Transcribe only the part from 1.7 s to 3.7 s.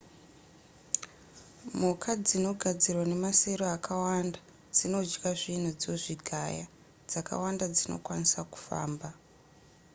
mhuka dzinogadzirwa nemasero